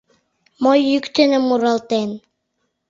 [0.61, 2.09] Мо йӱк дене муралтен